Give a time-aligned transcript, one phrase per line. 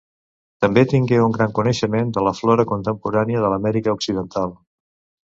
[0.63, 4.57] També tingué un gran coneixement de la flora contemporània de l'Amèrica occidental.